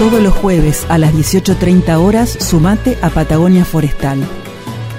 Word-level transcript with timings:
Todos 0.00 0.22
los 0.22 0.32
jueves 0.32 0.86
a 0.88 0.96
las 0.96 1.12
18.30 1.12 2.02
horas 2.02 2.30
sumate 2.30 2.96
a 3.02 3.10
Patagonia 3.10 3.66
Forestal. 3.66 4.26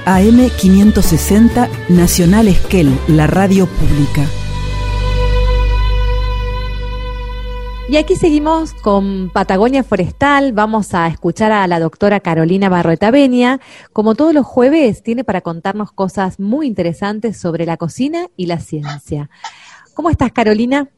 AM 0.05 0.47
560 0.47 1.67
Nacional 1.89 2.47
Esquel, 2.47 2.95
la 3.08 3.25
radio 3.25 3.66
pública. 3.66 4.24
Y 7.90 7.98
aquí 7.98 8.16
seguimos 8.16 8.75
con 8.75 9.32
Patagonia 9.34 9.84
Forestal. 9.84 10.54
Vamos 10.54 10.93
a 10.93 11.07
escuchar 11.07 11.52
a 11.52 11.65
la 11.65 11.79
doctora 11.79 12.20
Carolina 12.20 12.70
Barroeta 12.70 13.09
Benia. 13.09 13.59
Como 13.93 14.13
todos 14.13 14.36
los 14.36 14.45
jueves, 14.45 15.02
tiene 15.02 15.23
para 15.23 15.41
contarnos 15.41 15.91
cosas 15.91 16.39
muy 16.39 16.68
interesantes 16.68 17.38
sobre 17.38 17.65
la 17.65 17.77
cocina 17.77 18.27
y 18.38 18.45
la 18.45 18.59
ciencia. 18.59 19.31
¿Cómo 19.95 20.11
estás, 20.11 20.31
Carolina? 20.31 20.89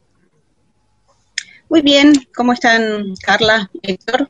Muy 1.68 1.82
bien, 1.82 2.12
¿cómo 2.34 2.52
están 2.52 3.14
Carla, 3.24 3.70
Héctor? 3.82 4.28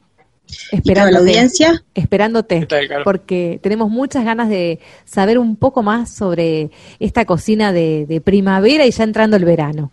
Esperando 0.70 1.10
la 1.10 1.18
audiencia. 1.18 1.84
Esperándote, 1.94 2.66
porque 3.02 3.58
tenemos 3.62 3.90
muchas 3.90 4.24
ganas 4.24 4.48
de 4.48 4.80
saber 5.04 5.38
un 5.38 5.56
poco 5.56 5.82
más 5.82 6.14
sobre 6.14 6.70
esta 7.00 7.24
cocina 7.24 7.72
de, 7.72 8.22
primavera 8.24 8.86
y 8.86 8.90
ya 8.90 9.04
entrando 9.04 9.36
el 9.36 9.44
verano. 9.44 9.92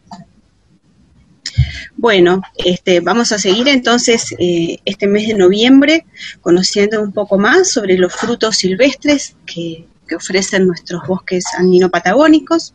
Bueno, 1.97 2.41
este, 2.55 2.99
vamos 2.99 3.31
a 3.31 3.37
seguir 3.37 3.67
entonces 3.67 4.33
eh, 4.39 4.77
este 4.85 5.07
mes 5.07 5.27
de 5.27 5.33
noviembre 5.33 6.05
conociendo 6.39 7.01
un 7.01 7.11
poco 7.11 7.37
más 7.37 7.69
sobre 7.71 7.97
los 7.97 8.13
frutos 8.13 8.57
silvestres 8.57 9.35
que, 9.45 9.85
que 10.07 10.15
ofrecen 10.15 10.67
nuestros 10.67 11.05
bosques 11.07 11.45
andino-patagónicos. 11.57 12.73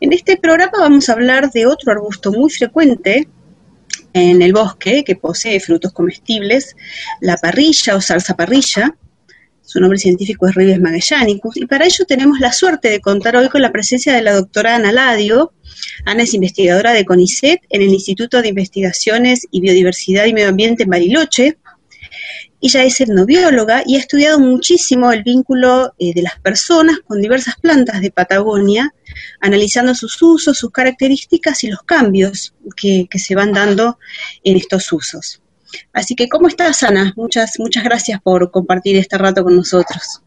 En 0.00 0.12
este 0.12 0.36
programa 0.36 0.72
vamos 0.78 1.08
a 1.08 1.12
hablar 1.12 1.50
de 1.50 1.66
otro 1.66 1.92
arbusto 1.92 2.32
muy 2.32 2.50
frecuente 2.50 3.28
en 4.12 4.42
el 4.42 4.52
bosque 4.52 5.04
que 5.04 5.16
posee 5.16 5.60
frutos 5.60 5.92
comestibles, 5.92 6.76
la 7.20 7.36
parrilla 7.36 7.96
o 7.96 8.00
salsa 8.00 8.34
parrilla. 8.34 8.96
Su 9.62 9.78
nombre 9.78 9.98
científico 9.98 10.48
es 10.48 10.54
Ribes 10.56 10.80
magellanicus 10.80 11.56
y 11.56 11.66
para 11.66 11.84
ello 11.84 12.04
tenemos 12.04 12.40
la 12.40 12.52
suerte 12.52 12.90
de 12.90 13.00
contar 13.00 13.36
hoy 13.36 13.48
con 13.48 13.62
la 13.62 13.70
presencia 13.70 14.12
de 14.12 14.22
la 14.22 14.34
doctora 14.34 14.74
Ana 14.74 14.90
Ladio. 14.90 15.52
Ana 16.04 16.24
es 16.24 16.34
investigadora 16.34 16.92
de 16.92 17.04
CONICET 17.04 17.60
en 17.70 17.82
el 17.82 17.90
Instituto 17.90 18.42
de 18.42 18.48
Investigaciones 18.48 19.46
y 19.52 19.60
Biodiversidad 19.60 20.24
y 20.24 20.34
Medio 20.34 20.48
Ambiente 20.48 20.82
en 20.82 20.90
Bariloche 20.90 21.58
ella 22.60 22.82
es 22.84 23.00
etnobióloga 23.00 23.82
y 23.86 23.96
ha 23.96 23.98
estudiado 23.98 24.38
muchísimo 24.38 25.12
el 25.12 25.22
vínculo 25.22 25.94
eh, 25.98 26.12
de 26.14 26.22
las 26.22 26.38
personas 26.40 26.98
con 27.06 27.20
diversas 27.20 27.56
plantas 27.56 28.00
de 28.00 28.10
Patagonia, 28.10 28.92
analizando 29.40 29.94
sus 29.94 30.20
usos, 30.20 30.58
sus 30.58 30.70
características 30.70 31.64
y 31.64 31.68
los 31.68 31.82
cambios 31.82 32.54
que, 32.76 33.08
se 33.16 33.34
van 33.34 33.52
dando 33.52 33.98
en 34.44 34.56
estos 34.56 34.92
usos. 34.92 35.40
Así 35.92 36.14
que, 36.14 36.28
¿cómo 36.28 36.48
estás, 36.48 36.82
Ana? 36.82 37.14
Muchas, 37.16 37.58
muchas 37.58 37.84
gracias 37.84 38.20
por 38.20 38.50
compartir 38.50 38.96
este 38.96 39.16
rato 39.16 39.42
con 39.42 39.56
nosotros. 39.56 40.22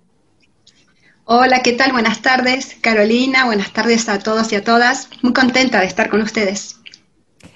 Hola, 1.25 1.61
¿qué 1.61 1.73
tal? 1.73 1.91
Buenas 1.91 2.21
tardes, 2.21 2.75
Carolina. 2.81 3.45
Buenas 3.45 3.71
tardes 3.71 4.09
a 4.09 4.19
todos 4.19 4.51
y 4.51 4.55
a 4.55 4.63
todas. 4.63 5.09
Muy 5.21 5.33
contenta 5.33 5.79
de 5.79 5.85
estar 5.85 6.09
con 6.09 6.21
ustedes. 6.21 6.77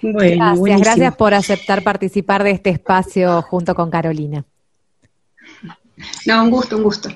Bueno, 0.01 0.55
gracias, 0.63 0.81
gracias 0.81 1.15
por 1.15 1.33
aceptar 1.33 1.83
participar 1.83 2.43
de 2.43 2.51
este 2.51 2.69
espacio 2.69 3.41
junto 3.41 3.73
con 3.73 3.89
Carolina. 3.89 4.45
No, 6.25 6.43
un 6.43 6.51
gusto, 6.51 6.77
un 6.77 6.83
gusto. 6.83 7.09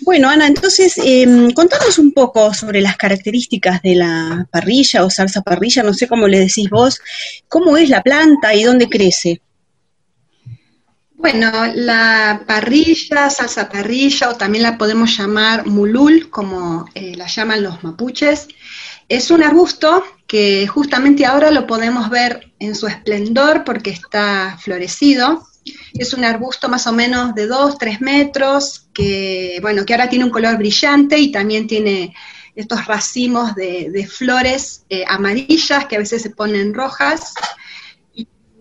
Bueno, 0.00 0.28
Ana, 0.28 0.46
entonces 0.46 0.98
eh, 0.98 1.26
contanos 1.54 1.98
un 1.98 2.12
poco 2.12 2.52
sobre 2.54 2.80
las 2.80 2.96
características 2.96 3.82
de 3.82 3.94
la 3.94 4.46
parrilla 4.50 5.04
o 5.04 5.10
salsa 5.10 5.42
parrilla, 5.42 5.82
no 5.82 5.94
sé 5.94 6.08
cómo 6.08 6.28
le 6.28 6.40
decís 6.40 6.68
vos, 6.70 7.00
cómo 7.48 7.76
es 7.76 7.88
la 7.88 8.02
planta 8.02 8.54
y 8.54 8.64
dónde 8.64 8.88
crece. 8.88 9.42
Bueno, 11.14 11.52
la 11.74 12.42
parrilla, 12.48 13.30
salsa 13.30 13.68
parrilla, 13.68 14.30
o 14.30 14.34
también 14.34 14.64
la 14.64 14.76
podemos 14.76 15.16
llamar 15.16 15.66
mulul, 15.66 16.30
como 16.30 16.86
eh, 16.94 17.14
la 17.14 17.28
llaman 17.28 17.62
los 17.62 17.84
mapuches, 17.84 18.48
es 19.08 19.30
un 19.30 19.44
arbusto 19.44 20.02
que 20.26 20.66
justamente 20.66 21.24
ahora 21.24 21.52
lo 21.52 21.66
podemos 21.66 22.10
ver 22.10 22.52
en 22.58 22.74
su 22.74 22.88
esplendor 22.88 23.62
porque 23.62 23.90
está 23.90 24.58
florecido 24.60 25.46
es 25.94 26.14
un 26.14 26.24
arbusto 26.24 26.68
más 26.68 26.86
o 26.86 26.92
menos 26.92 27.34
de 27.34 27.46
2, 27.46 27.78
3 27.78 28.00
metros, 28.00 28.88
que, 28.92 29.58
bueno, 29.62 29.84
que 29.84 29.94
ahora 29.94 30.08
tiene 30.08 30.24
un 30.24 30.30
color 30.30 30.56
brillante 30.56 31.18
y 31.18 31.30
también 31.30 31.66
tiene 31.66 32.14
estos 32.54 32.86
racimos 32.86 33.54
de, 33.54 34.06
flores 34.10 34.84
eh, 34.88 35.04
amarillas 35.08 35.86
que 35.86 35.96
a 35.96 36.00
veces 36.00 36.22
se 36.22 36.30
ponen 36.30 36.74
rojas. 36.74 37.34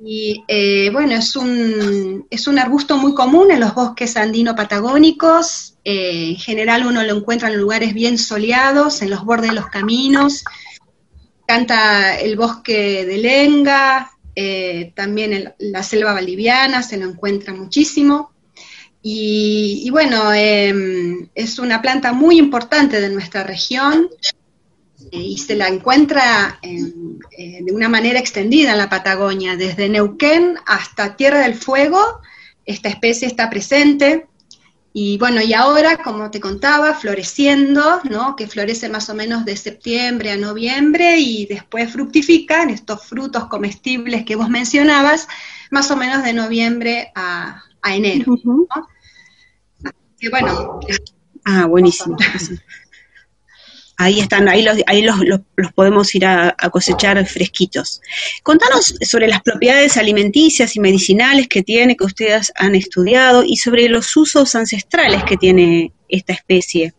Y, 0.03 0.43
eh, 0.47 0.89
bueno, 0.91 1.13
es 1.13 1.35
un, 1.35 2.25
es 2.29 2.47
un 2.47 2.57
arbusto 2.57 2.97
muy 2.97 3.13
común 3.13 3.51
en 3.51 3.59
los 3.59 3.75
bosques 3.75 4.17
andino-patagónicos. 4.17 5.77
Eh, 5.83 6.29
en 6.29 6.35
general 6.37 6.87
uno 6.87 7.03
lo 7.03 7.17
encuentra 7.17 7.49
en 7.49 7.59
lugares 7.59 7.93
bien 7.93 8.17
soleados, 8.17 9.01
en 9.01 9.11
los 9.11 9.23
bordes 9.23 9.51
de 9.51 9.55
los 9.55 9.67
caminos. 9.67 10.43
Canta 11.45 12.19
el 12.19 12.35
bosque 12.35 13.05
de 13.05 13.17
lenga, 13.17 14.11
eh, 14.35 14.91
también 14.95 15.33
en 15.33 15.53
la 15.59 15.83
selva 15.83 16.13
boliviana 16.13 16.83
se 16.83 16.97
lo 16.97 17.09
encuentra 17.09 17.53
muchísimo. 17.53 18.31
Y, 19.03 19.89
bueno, 19.89 20.31
em, 20.33 21.27
es 21.33 21.57
una 21.57 21.81
planta 21.81 22.13
muy 22.13 22.37
importante 22.37 23.01
de 23.01 23.09
nuestra 23.09 23.43
región 23.43 24.09
eh, 25.11 25.17
y 25.17 25.37
se 25.39 25.55
la 25.55 25.67
encuentra 25.69 26.59
eh, 26.61 27.61
de 27.63 27.71
una 27.71 27.89
manera 27.89 28.19
extendida 28.19 28.73
en 28.73 28.77
la 28.77 28.89
Patagonia, 28.89 29.55
desde 29.55 29.89
Neuquén 29.89 30.57
hasta 30.67 31.15
Tierra 31.15 31.39
del 31.39 31.55
Fuego. 31.55 32.21
Esta 32.63 32.89
especie 32.89 33.27
está 33.27 33.49
presente 33.49 34.27
y 34.93 35.17
bueno, 35.17 35.41
y 35.41 35.53
ahora, 35.53 36.03
como 36.03 36.29
te 36.31 36.41
contaba, 36.41 36.93
floreciendo, 36.93 38.01
¿no? 38.09 38.35
Que 38.35 38.47
florece 38.47 38.89
más 38.89 39.09
o 39.09 39.15
menos 39.15 39.45
de 39.45 39.55
septiembre 39.55 40.31
a 40.31 40.37
noviembre 40.37 41.17
y 41.17 41.45
después 41.45 41.93
fructifican 41.93 42.69
estos 42.69 43.05
frutos 43.05 43.45
comestibles 43.45 44.25
que 44.25 44.35
vos 44.35 44.49
mencionabas, 44.49 45.29
más 45.69 45.89
o 45.91 45.95
menos 45.95 46.23
de 46.23 46.33
noviembre 46.33 47.11
a, 47.15 47.63
enero. 47.85 48.35
bueno. 50.29 50.79
Ah, 51.45 51.65
buenísimo. 51.67 52.17
Ahí 54.01 54.19
están, 54.19 54.49
ahí 54.49 54.63
los, 54.63 54.77
ahí 54.87 55.03
los, 55.03 55.17
los, 55.19 55.73
podemos 55.73 56.15
ir 56.15 56.25
a, 56.25 56.55
cosechar 56.71 57.23
fresquitos. 57.27 58.01
Contanos 58.41 58.95
sobre 59.01 59.27
las 59.27 59.43
propiedades 59.43 59.95
alimenticias 59.95 60.75
y 60.75 60.79
medicinales 60.79 61.47
que 61.47 61.61
tiene, 61.61 61.95
que 61.95 62.05
ustedes 62.05 62.51
han 62.55 62.73
estudiado, 62.73 63.43
y 63.45 63.57
sobre 63.57 63.87
los 63.89 64.17
usos 64.17 64.55
ancestrales 64.55 65.23
que 65.23 65.37
tiene 65.37 65.93
esta 66.09 66.33
especie. 66.33 66.95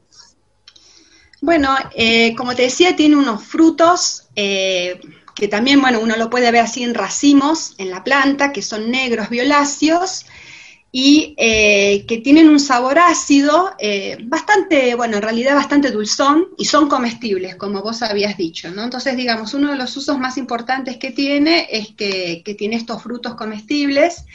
Bueno, 1.40 1.74
eh, 1.96 2.36
como 2.36 2.54
te 2.54 2.62
decía, 2.62 2.94
tiene 2.94 3.16
unos 3.16 3.42
frutos 3.42 4.28
eh, 4.36 5.00
que 5.34 5.48
también, 5.48 5.80
bueno, 5.80 5.98
uno 5.98 6.16
lo 6.16 6.30
puede 6.30 6.52
ver 6.52 6.62
así 6.62 6.84
en 6.84 6.94
racimos 6.94 7.74
en 7.78 7.90
la 7.90 8.04
planta, 8.04 8.52
que 8.52 8.62
son 8.62 8.92
negros 8.92 9.28
violáceos, 9.28 10.26
y 10.94 11.34
eh, 11.38 12.04
que 12.06 12.18
tienen 12.18 12.50
un 12.50 12.60
sabor 12.60 12.98
ácido, 12.98 13.70
eh, 13.78 14.18
bastante, 14.24 14.94
bueno, 14.94 15.16
en 15.16 15.22
realidad 15.22 15.54
bastante 15.54 15.90
dulzón, 15.90 16.48
y 16.58 16.66
son 16.66 16.86
comestibles, 16.86 17.56
como 17.56 17.80
vos 17.80 18.02
habías 18.02 18.36
dicho, 18.36 18.70
¿no? 18.70 18.84
Entonces, 18.84 19.16
digamos, 19.16 19.54
uno 19.54 19.70
de 19.70 19.78
los 19.78 19.96
usos 19.96 20.18
más 20.18 20.36
importantes 20.36 20.98
que 20.98 21.10
tiene 21.10 21.66
es 21.70 21.94
que, 21.96 22.42
tiene 22.58 22.76
estos 22.76 23.02
frutos 23.02 23.36
comestibles, 23.36 24.26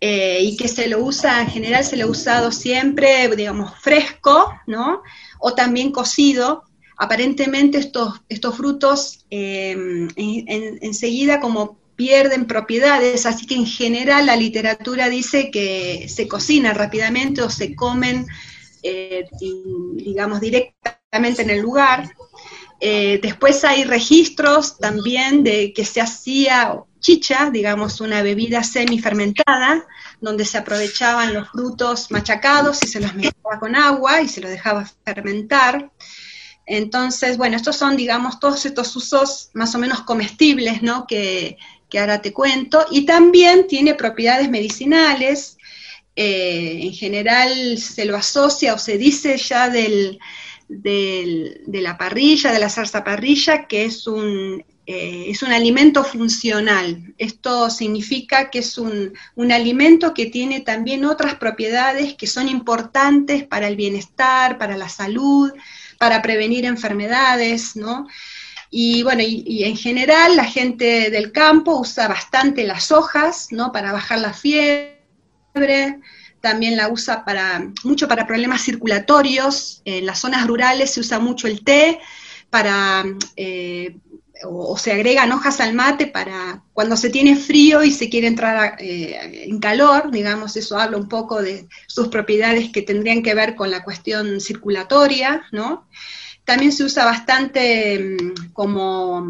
eh, 0.00 0.38
y 0.40 0.56
que 0.56 0.68
se 0.68 0.88
lo 0.88 1.00
usa, 1.00 1.42
en 1.42 1.48
general 1.48 1.84
se 1.84 1.98
lo 1.98 2.06
ha 2.06 2.08
usado 2.08 2.50
siempre, 2.50 3.28
digamos, 3.36 3.78
fresco, 3.78 4.54
¿no? 4.66 5.02
O 5.38 5.52
también 5.52 5.92
cocido. 5.92 6.64
Aparentemente 6.96 7.78
estos, 7.78 8.22
estos 8.28 8.56
frutos 8.56 9.26
enseguida 9.28 11.40
como 11.40 11.83
pierden 11.96 12.46
propiedades, 12.46 13.26
así 13.26 13.46
que 13.46 13.54
en 13.54 13.66
general 13.66 14.26
la 14.26 14.36
literatura 14.36 15.08
dice 15.08 15.50
que 15.50 16.06
se 16.08 16.28
cocina 16.28 16.74
rápidamente 16.74 17.42
o 17.42 17.50
se 17.50 17.74
comen, 17.74 18.26
eh, 18.82 19.26
digamos, 19.94 20.40
directamente 20.40 21.42
en 21.42 21.50
el 21.50 21.60
lugar. 21.60 22.10
Eh, 22.80 23.20
después 23.22 23.64
hay 23.64 23.84
registros 23.84 24.78
también 24.78 25.44
de 25.44 25.72
que 25.72 25.84
se 25.84 26.00
hacía 26.00 26.82
chicha, 27.00 27.50
digamos, 27.50 28.00
una 28.00 28.22
bebida 28.22 28.62
semi-fermentada, 28.62 29.86
donde 30.20 30.44
se 30.44 30.58
aprovechaban 30.58 31.34
los 31.34 31.50
frutos 31.50 32.10
machacados 32.10 32.82
y 32.82 32.88
se 32.88 33.00
los 33.00 33.14
mezclaba 33.14 33.60
con 33.60 33.76
agua 33.76 34.22
y 34.22 34.28
se 34.28 34.40
los 34.40 34.50
dejaba 34.50 34.90
fermentar. 35.04 35.90
Entonces, 36.66 37.36
bueno, 37.36 37.56
estos 37.56 37.76
son, 37.76 37.96
digamos, 37.96 38.40
todos 38.40 38.64
estos 38.64 38.96
usos 38.96 39.50
más 39.52 39.74
o 39.74 39.78
menos 39.78 40.00
comestibles, 40.00 40.82
¿no? 40.82 41.06
Que, 41.06 41.58
que 41.88 41.98
ahora 41.98 42.22
te 42.22 42.32
cuento, 42.32 42.86
y 42.90 43.06
también 43.06 43.66
tiene 43.66 43.94
propiedades 43.94 44.48
medicinales. 44.50 45.56
Eh, 46.16 46.78
en 46.82 46.92
general 46.92 47.78
se 47.78 48.04
lo 48.04 48.16
asocia 48.16 48.74
o 48.74 48.78
se 48.78 48.98
dice 48.98 49.36
ya 49.36 49.68
del, 49.68 50.18
de 50.68 51.80
la 51.82 51.98
parrilla, 51.98 52.52
de 52.52 52.60
la 52.60 52.68
salsa 52.68 53.02
parrilla, 53.02 53.66
que 53.66 53.84
es 53.84 54.06
un 54.06 54.64
eh, 54.86 55.30
es 55.30 55.42
un 55.42 55.50
alimento 55.50 56.04
funcional. 56.04 57.14
Esto 57.16 57.70
significa 57.70 58.50
que 58.50 58.58
es 58.58 58.76
un, 58.76 59.14
alimento 59.50 60.12
que 60.12 60.26
tiene 60.26 60.60
también 60.60 61.06
otras 61.06 61.36
propiedades 61.36 62.14
que 62.14 62.26
son 62.26 62.48
importantes 62.48 63.44
para 63.44 63.68
el 63.68 63.76
bienestar, 63.76 64.58
para 64.58 64.76
la 64.76 64.90
salud, 64.90 65.52
para 65.98 66.20
prevenir 66.20 66.66
enfermedades, 66.66 67.76
¿no? 67.76 68.06
Y 68.76 69.04
bueno, 69.04 69.22
y, 69.24 69.62
en 69.62 69.76
general 69.76 70.34
la 70.34 70.46
gente 70.46 71.08
del 71.08 71.30
campo 71.30 71.78
usa 71.78 72.08
bastante 72.08 72.64
las 72.64 72.90
hojas, 72.90 73.52
¿no? 73.52 73.70
Para 73.70 73.92
bajar 73.92 74.18
la 74.18 74.32
fiebre, 74.32 76.00
también 76.40 76.76
la 76.76 76.88
usa 76.88 77.24
para, 77.24 77.70
mucho 77.84 78.08
para 78.08 78.26
problemas 78.26 78.62
circulatorios, 78.62 79.80
en 79.84 80.06
las 80.06 80.18
zonas 80.18 80.44
rurales 80.48 80.90
se 80.90 80.98
usa 80.98 81.20
mucho 81.20 81.46
el 81.46 81.62
té, 81.62 82.00
para 82.50 83.04
eh, 83.36 83.96
o, 84.42 84.76
se 84.76 84.90
agregan 84.90 85.30
hojas 85.30 85.60
al 85.60 85.72
mate 85.72 86.08
para 86.08 86.64
cuando 86.72 86.96
se 86.96 87.10
tiene 87.10 87.36
frío 87.36 87.84
y 87.84 87.92
se 87.92 88.10
quiere 88.10 88.26
entrar 88.26 88.74
eh, 88.80 89.44
en 89.46 89.60
calor, 89.60 90.10
digamos, 90.10 90.56
eso 90.56 90.76
habla 90.80 90.96
un 90.96 91.08
poco 91.08 91.40
de 91.40 91.68
sus 91.86 92.08
propiedades 92.08 92.72
que 92.72 92.82
tendrían 92.82 93.22
que 93.22 93.34
ver 93.34 93.54
con 93.54 93.70
la 93.70 93.84
cuestión 93.84 94.40
circulatoria, 94.40 95.44
¿no? 95.52 95.86
También 96.44 96.72
se 96.72 96.84
usa 96.84 97.04
bastante 97.04 97.98
mm, 97.98 98.52
como, 98.52 99.26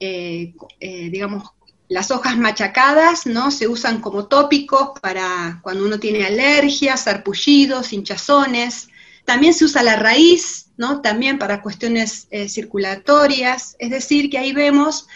eh, 0.00 0.54
eh, 0.80 1.10
digamos, 1.10 1.50
las 1.88 2.10
hojas 2.10 2.36
machacadas, 2.36 3.26
¿no? 3.26 3.50
Se 3.50 3.68
usan 3.68 4.00
como 4.00 4.26
tópicos 4.26 4.98
para 5.00 5.60
cuando 5.62 5.84
uno 5.84 6.00
tiene 6.00 6.24
alergias, 6.24 7.04
sarpullidos, 7.04 7.92
hinchazones. 7.92 8.88
También 9.24 9.54
se 9.54 9.64
usa 9.64 9.82
la 9.82 9.96
raíz, 9.96 10.70
¿no? 10.76 11.00
También 11.00 11.38
para 11.38 11.62
cuestiones 11.62 12.26
eh, 12.30 12.48
circulatorias, 12.48 13.76
es 13.78 13.90
decir, 13.90 14.28
que 14.30 14.38
ahí 14.38 14.52
vemos 14.52 15.06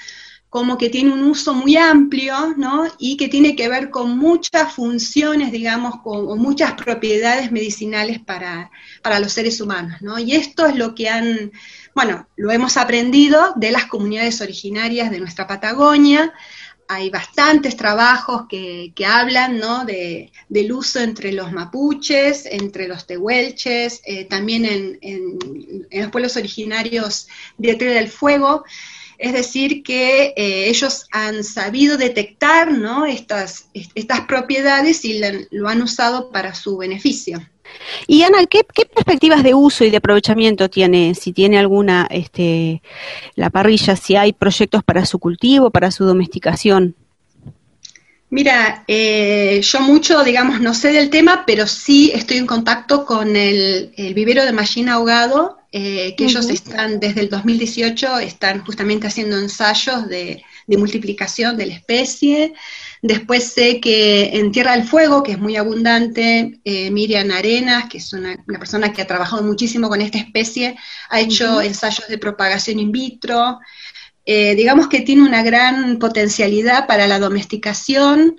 como 0.50 0.78
que 0.78 0.88
tiene 0.88 1.12
un 1.12 1.22
uso 1.24 1.54
muy 1.54 1.76
amplio, 1.76 2.54
¿no? 2.56 2.86
Y 2.98 3.16
que 3.16 3.28
tiene 3.28 3.54
que 3.54 3.68
ver 3.68 3.90
con 3.90 4.16
muchas 4.18 4.72
funciones, 4.72 5.52
digamos, 5.52 6.00
con 6.02 6.38
muchas 6.38 6.72
propiedades 6.72 7.52
medicinales 7.52 8.18
para, 8.18 8.70
para 9.02 9.20
los 9.20 9.32
seres 9.32 9.60
humanos, 9.60 10.00
¿no? 10.00 10.18
Y 10.18 10.34
esto 10.34 10.66
es 10.66 10.76
lo 10.76 10.94
que 10.94 11.08
han, 11.08 11.52
bueno, 11.94 12.28
lo 12.36 12.50
hemos 12.50 12.76
aprendido 12.76 13.52
de 13.56 13.72
las 13.72 13.86
comunidades 13.86 14.40
originarias 14.40 15.10
de 15.10 15.20
nuestra 15.20 15.46
Patagonia, 15.46 16.32
hay 16.88 17.10
bastantes 17.10 17.76
trabajos 17.76 18.46
que, 18.48 18.92
hablan 19.06 19.58
¿no? 19.58 19.84
de, 19.84 20.32
del 20.48 20.72
uso 20.72 21.00
entre 21.00 21.32
los 21.32 21.52
mapuches, 21.52 22.46
entre 22.46 22.88
los 22.88 23.06
tehuelches, 23.06 24.00
eh, 24.04 24.24
también 24.24 24.98
en, 25.02 25.38
los 25.90 26.10
pueblos 26.10 26.36
originarios 26.36 27.28
de 27.58 27.74
Tierra 27.74 27.94
del 27.94 28.08
Fuego. 28.08 28.64
Es 29.18 29.32
decir, 29.32 29.82
que 29.82 30.32
eh, 30.36 30.68
ellos 30.68 31.06
han 31.10 31.42
sabido 31.42 31.96
detectar 31.96 32.72
¿no? 32.72 33.04
estas, 33.04 33.68
estas 33.94 34.22
propiedades 34.22 35.04
y 35.04 35.20
lo 35.50 35.68
han 35.68 35.82
usado 35.82 36.30
para 36.30 36.54
su 36.54 36.76
beneficio. 36.76 37.40
Y 38.06 38.22
Ana, 38.22 38.46
¿qué, 38.46 38.64
perspectivas 38.64 39.42
de 39.42 39.54
uso 39.54 39.84
y 39.84 39.90
de 39.90 39.98
aprovechamiento 39.98 40.70
tiene, 40.70 41.14
si 41.14 41.32
tiene 41.32 41.58
alguna, 41.58 42.06
este, 42.10 42.82
la 43.34 43.50
parrilla, 43.50 43.96
si 43.96 44.16
hay 44.16 44.32
proyectos 44.32 44.82
para 44.84 45.04
su 45.04 45.18
cultivo, 45.18 45.70
para 45.70 45.90
su 45.90 46.04
domesticación? 46.04 46.94
Mira, 48.30 48.84
eh, 48.86 49.60
yo 49.62 49.80
mucho, 49.80 50.22
digamos, 50.22 50.60
no 50.60 50.74
sé 50.74 50.92
del 50.92 51.08
tema, 51.08 51.44
pero 51.46 51.66
sí 51.66 52.12
estoy 52.14 52.36
en 52.36 52.46
contacto 52.46 53.06
con 53.06 53.36
el, 53.36 53.92
vivero 54.14 54.44
de 54.44 54.52
Machina 54.52 54.94
Ahogado, 54.94 55.57
eh, 55.70 56.14
que 56.16 56.24
ellos 56.24 56.48
están 56.48 56.98
desde 56.98 57.20
el 57.20 57.28
2018, 57.28 58.18
están 58.20 58.64
justamente 58.64 59.06
haciendo 59.06 59.38
ensayos 59.38 60.08
de, 60.08 60.42
de 60.68 60.76
multiplicación 60.76 61.56
de 61.56 61.66
la 61.66 61.74
especie. 61.74 62.52
Después 63.02 63.52
sé 63.52 63.80
que 63.80 64.38
en 64.38 64.52
Tierra 64.52 64.72
del 64.72 64.86
Fuego, 64.86 65.22
que 65.22 65.32
es 65.32 65.38
muy 65.38 65.56
abundante, 65.56 66.60
eh, 66.62 66.90
Miriam 66.90 67.30
Arenas, 67.30 67.88
que 67.88 67.98
es 67.98 68.12
una, 68.12 68.36
persona 68.46 68.92
que 68.92 69.02
ha 69.02 69.06
trabajado 69.06 69.42
muchísimo 69.42 69.88
con 69.88 70.00
esta 70.00 70.18
especie, 70.18 70.76
ha 71.08 71.20
hecho 71.20 71.62
ensayos 71.62 72.06
de 72.08 72.18
propagación 72.18 72.78
in 72.78 72.92
vitro. 72.92 73.58
Eh, 74.26 74.54
digamos 74.56 74.88
que 74.88 75.00
tiene 75.00 75.22
una 75.22 75.42
gran 75.42 75.98
potencialidad 75.98 76.86
para 76.86 77.06
la 77.06 77.18
domesticación 77.18 78.36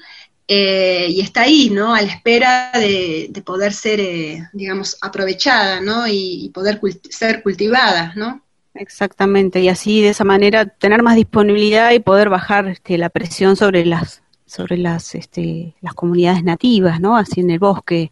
eh, 0.51 1.06
y 1.10 1.22
está 1.22 1.42
ahí, 1.42 1.69
¿no? 1.69 1.94
A 1.94 2.01
la 2.01 2.07
espera 2.07 2.72
de, 2.74 3.31
poder 3.46 3.72
ser, 3.72 4.50
digamos, 4.51 4.98
aprovechada, 5.00 5.80
¿no? 5.80 6.07
Y, 6.07 6.50
poder 6.51 6.81
ser 7.12 7.44
cultivada, 7.44 8.13
¿no? 8.16 8.42
Exactamente, 8.74 9.62
y 9.62 9.69
así 9.69 10.01
de 10.01 10.10
esa 10.10 10.24
manera 10.24 10.66
tener 10.66 11.04
más 11.04 11.16
disponibilidad 11.16 11.92
y 11.92 12.00
poder 12.00 12.30
bajar 12.30 12.68
este, 12.68 12.98
la 12.98 13.10
presión 13.10 13.56
sobre 13.56 13.86
las 13.86 14.24
sobre 14.48 14.78
las, 14.78 15.13
este, 15.13 15.75
las 15.80 15.94
comunidades 15.94 16.44
nativas, 16.44 17.00
¿no? 17.00 17.16
Así 17.16 17.42
en 17.42 17.51
el 17.51 17.60
bosque 17.60 18.12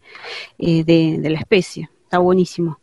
eh, 0.58 0.84
de, 0.84 1.28
la 1.28 1.40
especie. 1.40 1.90
Está 2.04 2.18
buenísimo. 2.18 2.78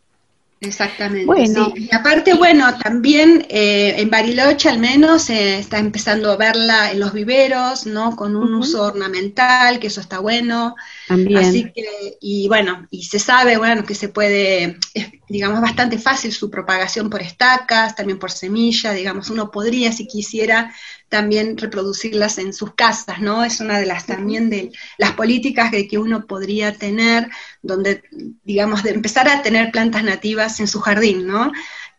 Exactamente. 0.66 1.26
Bueno. 1.26 1.74
Y 1.76 1.94
aparte, 1.94 2.34
bueno, 2.34 2.78
también 2.78 3.46
eh, 3.50 3.96
en 3.98 4.10
Bariloche 4.10 4.70
al 4.70 4.80
menos 4.80 5.24
se 5.24 5.60
está 5.60 5.78
empezando 5.80 6.32
a 6.32 6.38
verla 6.38 6.92
en 6.92 7.00
los 7.00 7.14
viveros, 7.14 7.86
¿no? 7.86 8.16
Con 8.16 8.36
un 8.36 8.54
uso 8.56 8.84
ornamental, 8.84 9.80
que 9.80 9.88
eso 9.88 10.02
está 10.02 10.20
bueno. 10.20 10.76
También. 11.08 11.38
Así 11.38 11.72
que, 11.74 12.18
y 12.20 12.48
bueno, 12.48 12.88
y 12.90 13.04
se 13.04 13.20
sabe, 13.20 13.58
bueno, 13.58 13.86
que 13.86 13.96
se 13.96 14.10
puede, 14.10 14.78
es, 14.94 15.08
digamos, 15.30 15.62
bastante 15.62 15.98
fácil 15.98 16.34
su 16.34 16.50
propagación 16.50 17.10
por 17.10 17.22
estacas, 17.22 17.96
también 17.96 18.20
por 18.20 18.32
semilla, 18.32 18.94
digamos, 18.94 19.30
uno 19.30 19.52
podría, 19.52 19.92
si 19.92 20.08
quisiera, 20.08 20.74
también 21.10 21.57
reproducirlas 21.57 22.38
en 22.38 22.54
sus 22.54 22.74
casas, 22.74 23.19
¿no? 23.22 23.44
Es 23.44 23.60
una 23.60 23.80
de 23.80 23.86
las 23.86 24.06
también 24.06 24.50
de 24.50 24.72
las 24.98 25.12
políticas 25.13 25.72
que, 25.72 25.88
que 25.88 25.98
uno 25.98 26.25
podría 26.25 26.74
tener, 26.74 27.30
donde, 27.62 28.04
digamos, 28.44 28.84
de 28.84 28.92
empezar 28.92 29.28
a 29.30 29.42
tener 29.42 29.72
plantas 29.72 30.04
nativas 30.04 30.60
en 30.60 30.68
su 30.68 30.80
jardín, 30.81 31.28
¿no? 31.28 31.52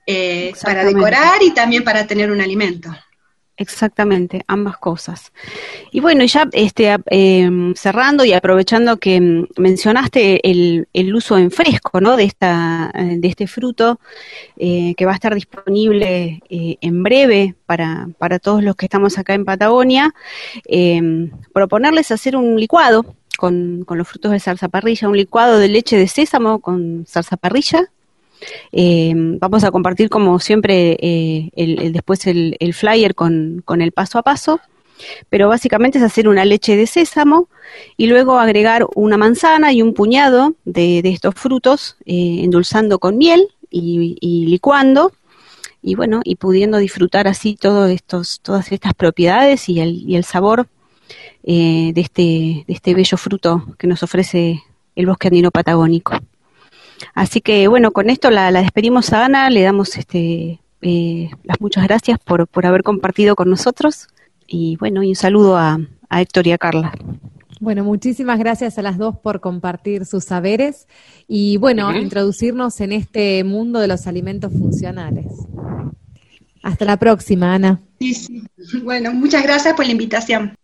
Eh, 0.06 0.53
para 0.62 0.85
decorar 0.85 1.43
y 1.43 1.53
también 1.53 1.82
para 1.82 2.06
tener 2.06 2.31
un 2.31 2.41
alimento. 2.41 2.97
Exactamente, 3.58 4.44
ambas 4.49 4.76
cosas. 4.76 5.32
Y 5.91 6.00
bueno, 6.00 6.25
ya 6.26 6.47
este, 6.53 6.94
em, 7.06 7.75
cerrando 7.75 8.23
y 8.25 8.35
aprovechando 8.35 8.99
que 8.99 9.19
mm, 9.19 9.47
mencionaste 9.56 10.50
el, 10.50 10.87
uso 11.14 11.38
en 11.38 11.50
fresco 11.50 12.00
¿no? 12.03 12.17
de, 12.19 12.25
esta, 12.25 12.91
eh, 12.94 13.17
de 13.19 13.29
este 13.29 13.47
fruto, 13.47 13.99
eh, 14.58 14.94
que 14.94 15.06
va 15.06 15.12
a 15.12 15.14
estar 15.14 15.35
disponible 15.35 16.43
eh, 16.50 16.76
en 16.82 17.03
breve 17.03 17.55
para, 17.64 18.08
para 18.19 18.38
todos 18.38 18.62
los 18.62 18.76
que 18.76 18.85
estamos 18.87 19.17
acá 19.17 19.32
en 19.32 19.47
Patagonia, 19.47 20.14
em, 20.67 21.31
proponerles 21.55 22.11
hacer 22.11 22.37
un 22.37 22.61
licuado 22.61 23.17
con, 23.38 23.84
con 23.86 23.96
los 23.96 24.06
frutos 24.06 24.32
de 24.32 24.41
zarzaparrilla, 24.41 25.08
un 25.08 25.17
licuado 25.17 25.58
de 25.58 25.69
leche 25.69 25.96
de 25.96 26.08
sésamo 26.08 26.60
con 26.60 27.06
zarzaparrilla, 27.08 27.91
eh, 28.72 29.12
vamos 29.16 29.64
a 29.64 29.70
compartir 29.70 30.08
como 30.08 30.38
siempre 30.38 30.96
eh, 31.00 31.90
después 31.93 32.26
el, 32.26 32.74
flyer 32.74 33.14
con, 33.14 33.64
el 33.81 33.93
paso 33.93 34.19
a 34.19 34.22
paso, 34.22 34.60
pero 35.28 35.48
básicamente 35.48 35.98
es 35.98 36.05
hacer 36.05 36.28
una 36.28 36.44
leche 36.44 36.76
de 36.76 36.86
sésamo 36.86 37.48
y 37.96 38.06
luego 38.06 38.38
agregar 38.38 38.86
una 38.94 39.16
manzana 39.16 39.72
y 39.72 39.82
un 39.82 39.94
puñado 39.94 40.55
de, 40.64 41.00
estos 41.05 41.34
frutos, 41.34 41.96
eh, 42.06 42.40
endulzando 42.43 42.98
con 42.98 43.19
miel 43.19 43.48
y, 43.70 44.46
licuando 44.46 45.12
y 45.82 45.94
bueno, 45.94 46.20
y 46.24 46.36
pudiendo 46.36 46.78
disfrutar 46.78 47.28
así 47.28 47.56
todos 47.56 47.90
estos, 47.90 48.40
todas 48.40 48.72
estas 48.72 48.94
propiedades 48.94 49.69
y 49.69 49.81
el, 49.81 50.02
y 50.08 50.16
el 50.16 50.24
sabor 50.24 50.66
de, 51.43 51.93
este, 51.94 52.64
de 52.66 52.74
este 52.74 52.94
bello 52.94 53.16
fruto 53.16 53.64
que 53.78 53.86
nos 53.86 54.02
ofrece 54.02 54.62
el 54.96 55.06
bosque 55.06 55.28
andino 55.28 55.52
patagónico. 55.52 56.19
Así 57.15 57.41
que 57.41 57.69
bueno, 57.69 57.93
con 57.93 58.10
esto 58.10 58.31
la, 58.31 58.50
despedimos 58.53 59.12
a 59.12 59.24
Ana, 59.24 59.50
le 59.50 59.62
damos 59.62 59.96
este, 59.96 60.60
eh, 60.82 61.31
las 61.44 61.60
muchas 61.60 61.84
gracias 61.84 62.19
por, 62.19 62.46
por 62.46 62.67
haber 62.67 62.82
compartido 62.82 63.36
con 63.36 63.50
nosotros 63.50 64.08
y 64.46 64.76
bueno, 64.76 65.03
y 65.03 65.08
un 65.10 65.17
saludo 65.17 65.56
a, 65.56 65.79
Héctor 66.10 66.46
y 66.46 66.53
a 66.53 66.58
Carla. 66.58 66.93
Bueno, 67.58 67.82
muchísimas 67.82 68.38
gracias 68.38 68.79
a 68.79 68.82
las 68.82 68.96
dos 68.96 69.17
por 69.17 69.41
compartir 69.41 70.06
sus 70.06 70.24
saberes 70.24 70.86
y 71.26 71.56
bueno, 71.56 71.96
introducirnos 71.96 72.81
en 72.81 72.93
este 72.93 73.43
mundo 73.43 73.81
de 73.81 73.88
los 73.88 74.06
alimentos 74.06 74.53
funcionales. 74.53 75.26
Hasta 76.62 76.84
la 76.84 76.96
próxima, 76.96 77.55
Ana. 77.55 77.81
Sí, 77.98 78.15
sí. 78.15 78.43
Bueno, 78.84 79.12
muchas 79.12 79.43
gracias 79.43 79.74
por 79.74 79.86
la 79.86 79.93
invitación. 79.93 80.55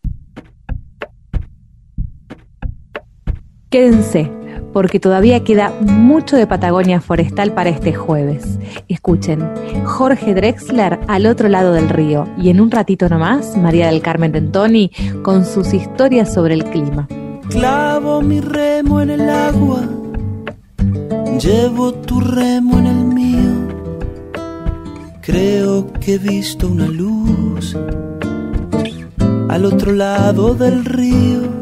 Quédense 3.70 4.41
porque 4.72 5.00
todavía 5.00 5.44
queda 5.44 5.72
mucho 5.80 6.36
de 6.36 6.46
Patagonia 6.46 7.00
Forestal 7.00 7.52
para 7.52 7.70
este 7.70 7.92
jueves. 7.92 8.58
Escuchen, 8.88 9.48
Jorge 9.84 10.34
Drexler 10.34 11.00
al 11.08 11.26
otro 11.26 11.48
lado 11.48 11.72
del 11.72 11.88
río 11.88 12.26
y 12.38 12.50
en 12.50 12.60
un 12.60 12.70
ratito 12.70 13.08
nomás, 13.08 13.56
María 13.56 13.88
del 13.88 14.02
Carmen 14.02 14.32
Tentoni 14.32 14.90
con 15.22 15.44
sus 15.44 15.72
historias 15.74 16.32
sobre 16.32 16.54
el 16.54 16.64
clima. 16.64 17.08
Clavo 17.48 18.22
mi 18.22 18.40
remo 18.40 19.00
en 19.00 19.10
el 19.10 19.28
agua, 19.28 19.82
llevo 21.38 21.92
tu 21.92 22.20
remo 22.20 22.78
en 22.78 22.86
el 22.86 23.04
mío. 23.04 23.22
Creo 25.20 25.92
que 25.92 26.14
he 26.14 26.18
visto 26.18 26.66
una 26.66 26.86
luz 26.86 27.76
al 29.48 29.64
otro 29.66 29.92
lado 29.92 30.54
del 30.54 30.84
río. 30.84 31.61